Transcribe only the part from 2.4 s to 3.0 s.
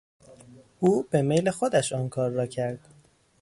کرد.